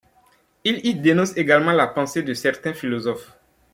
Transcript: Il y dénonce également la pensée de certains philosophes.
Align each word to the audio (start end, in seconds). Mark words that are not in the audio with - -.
Il 0.63 0.83
y 0.83 0.95
dénonce 0.95 1.37
également 1.37 1.73
la 1.73 1.85
pensée 1.85 2.23
de 2.23 2.33
certains 2.33 2.73
philosophes. 2.73 3.37